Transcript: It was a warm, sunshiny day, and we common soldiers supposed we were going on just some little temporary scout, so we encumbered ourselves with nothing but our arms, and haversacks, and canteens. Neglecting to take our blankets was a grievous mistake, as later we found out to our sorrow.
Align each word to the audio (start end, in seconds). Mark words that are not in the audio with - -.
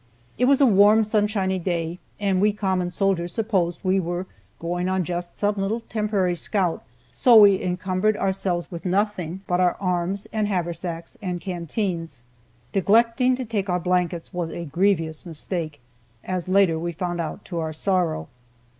It 0.39 0.45
was 0.45 0.59
a 0.59 0.65
warm, 0.65 1.03
sunshiny 1.03 1.59
day, 1.59 1.99
and 2.19 2.41
we 2.41 2.53
common 2.53 2.89
soldiers 2.89 3.31
supposed 3.33 3.81
we 3.83 3.99
were 3.99 4.25
going 4.57 4.89
on 4.89 5.03
just 5.03 5.37
some 5.37 5.53
little 5.57 5.81
temporary 5.81 6.35
scout, 6.35 6.83
so 7.11 7.35
we 7.35 7.61
encumbered 7.61 8.17
ourselves 8.17 8.71
with 8.71 8.83
nothing 8.83 9.41
but 9.45 9.59
our 9.59 9.77
arms, 9.79 10.27
and 10.33 10.47
haversacks, 10.47 11.17
and 11.21 11.39
canteens. 11.39 12.23
Neglecting 12.73 13.35
to 13.35 13.45
take 13.45 13.69
our 13.69 13.79
blankets 13.79 14.33
was 14.33 14.49
a 14.49 14.65
grievous 14.65 15.23
mistake, 15.23 15.79
as 16.23 16.47
later 16.47 16.79
we 16.79 16.93
found 16.93 17.21
out 17.21 17.45
to 17.45 17.59
our 17.59 17.71
sorrow. 17.71 18.27